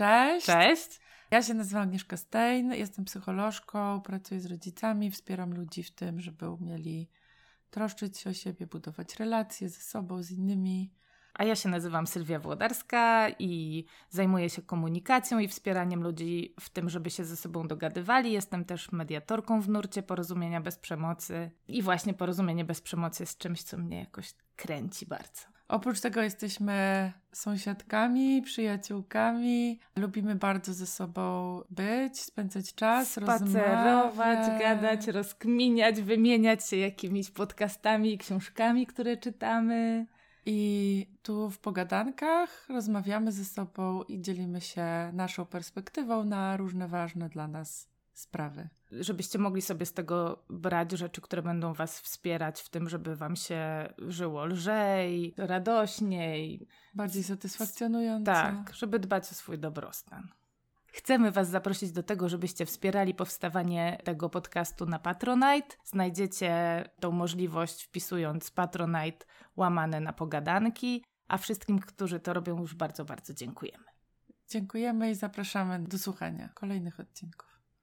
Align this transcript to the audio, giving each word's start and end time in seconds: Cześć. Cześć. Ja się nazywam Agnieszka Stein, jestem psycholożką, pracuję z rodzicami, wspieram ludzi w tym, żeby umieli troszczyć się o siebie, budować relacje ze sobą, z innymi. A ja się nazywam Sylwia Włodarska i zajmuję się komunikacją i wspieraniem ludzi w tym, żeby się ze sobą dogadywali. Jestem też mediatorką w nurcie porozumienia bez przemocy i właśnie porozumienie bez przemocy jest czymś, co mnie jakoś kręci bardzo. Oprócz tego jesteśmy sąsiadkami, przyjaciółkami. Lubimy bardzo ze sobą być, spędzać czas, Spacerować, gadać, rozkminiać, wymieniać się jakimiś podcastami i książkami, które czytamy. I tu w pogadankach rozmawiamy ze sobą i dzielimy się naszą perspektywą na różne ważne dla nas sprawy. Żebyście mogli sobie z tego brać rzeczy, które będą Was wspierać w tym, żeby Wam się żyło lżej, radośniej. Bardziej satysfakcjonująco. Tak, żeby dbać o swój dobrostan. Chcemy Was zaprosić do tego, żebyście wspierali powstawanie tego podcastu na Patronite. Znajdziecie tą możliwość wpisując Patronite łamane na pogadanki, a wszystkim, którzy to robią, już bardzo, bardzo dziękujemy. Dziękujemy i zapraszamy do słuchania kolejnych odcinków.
Cześć. 0.00 0.46
Cześć. 0.46 1.00
Ja 1.30 1.42
się 1.42 1.54
nazywam 1.54 1.82
Agnieszka 1.82 2.16
Stein, 2.16 2.72
jestem 2.72 3.04
psycholożką, 3.04 4.00
pracuję 4.00 4.40
z 4.40 4.46
rodzicami, 4.46 5.10
wspieram 5.10 5.54
ludzi 5.54 5.82
w 5.82 5.90
tym, 5.90 6.20
żeby 6.20 6.50
umieli 6.50 7.08
troszczyć 7.70 8.18
się 8.18 8.30
o 8.30 8.32
siebie, 8.32 8.66
budować 8.66 9.16
relacje 9.16 9.68
ze 9.68 9.80
sobą, 9.80 10.22
z 10.22 10.30
innymi. 10.30 10.92
A 11.40 11.44
ja 11.44 11.56
się 11.56 11.68
nazywam 11.68 12.06
Sylwia 12.06 12.38
Włodarska 12.38 13.28
i 13.38 13.84
zajmuję 14.10 14.50
się 14.50 14.62
komunikacją 14.62 15.38
i 15.38 15.48
wspieraniem 15.48 16.02
ludzi 16.02 16.54
w 16.60 16.70
tym, 16.70 16.90
żeby 16.90 17.10
się 17.10 17.24
ze 17.24 17.36
sobą 17.36 17.68
dogadywali. 17.68 18.32
Jestem 18.32 18.64
też 18.64 18.92
mediatorką 18.92 19.60
w 19.60 19.68
nurcie 19.68 20.02
porozumienia 20.02 20.60
bez 20.60 20.78
przemocy 20.78 21.50
i 21.68 21.82
właśnie 21.82 22.14
porozumienie 22.14 22.64
bez 22.64 22.80
przemocy 22.80 23.22
jest 23.22 23.38
czymś, 23.38 23.62
co 23.62 23.78
mnie 23.78 23.98
jakoś 23.98 24.34
kręci 24.56 25.06
bardzo. 25.06 25.42
Oprócz 25.68 26.00
tego 26.00 26.22
jesteśmy 26.22 27.12
sąsiadkami, 27.32 28.42
przyjaciółkami. 28.42 29.80
Lubimy 29.96 30.34
bardzo 30.34 30.74
ze 30.74 30.86
sobą 30.86 31.60
być, 31.70 32.20
spędzać 32.20 32.74
czas, 32.74 33.10
Spacerować, 33.10 34.60
gadać, 34.60 35.06
rozkminiać, 35.06 36.02
wymieniać 36.02 36.68
się 36.68 36.76
jakimiś 36.76 37.30
podcastami 37.30 38.12
i 38.12 38.18
książkami, 38.18 38.86
które 38.86 39.16
czytamy. 39.16 40.06
I 40.46 41.06
tu 41.22 41.50
w 41.50 41.58
pogadankach 41.58 42.68
rozmawiamy 42.68 43.32
ze 43.32 43.44
sobą 43.44 44.02
i 44.02 44.20
dzielimy 44.20 44.60
się 44.60 45.10
naszą 45.12 45.46
perspektywą 45.46 46.24
na 46.24 46.56
różne 46.56 46.88
ważne 46.88 47.28
dla 47.28 47.48
nas 47.48 47.88
sprawy. 48.12 48.68
Żebyście 48.92 49.38
mogli 49.38 49.62
sobie 49.62 49.86
z 49.86 49.92
tego 49.92 50.44
brać 50.50 50.92
rzeczy, 50.92 51.20
które 51.20 51.42
będą 51.42 51.72
Was 51.72 52.00
wspierać 52.00 52.60
w 52.60 52.68
tym, 52.68 52.88
żeby 52.88 53.16
Wam 53.16 53.36
się 53.36 53.92
żyło 53.98 54.44
lżej, 54.44 55.34
radośniej. 55.36 56.66
Bardziej 56.94 57.22
satysfakcjonująco. 57.24 58.32
Tak, 58.32 58.74
żeby 58.74 58.98
dbać 58.98 59.30
o 59.32 59.34
swój 59.34 59.58
dobrostan. 59.58 60.28
Chcemy 60.92 61.30
Was 61.30 61.48
zaprosić 61.48 61.92
do 61.92 62.02
tego, 62.02 62.28
żebyście 62.28 62.66
wspierali 62.66 63.14
powstawanie 63.14 63.98
tego 64.04 64.28
podcastu 64.28 64.86
na 64.86 64.98
Patronite. 64.98 65.76
Znajdziecie 65.84 66.84
tą 67.00 67.10
możliwość 67.10 67.82
wpisując 67.82 68.50
Patronite 68.50 69.26
łamane 69.56 70.00
na 70.00 70.12
pogadanki, 70.12 71.04
a 71.28 71.38
wszystkim, 71.38 71.78
którzy 71.78 72.20
to 72.20 72.32
robią, 72.32 72.60
już 72.60 72.74
bardzo, 72.74 73.04
bardzo 73.04 73.34
dziękujemy. 73.34 73.84
Dziękujemy 74.48 75.10
i 75.10 75.14
zapraszamy 75.14 75.78
do 75.78 75.98
słuchania 75.98 76.48
kolejnych 76.54 77.00
odcinków. 77.00 77.49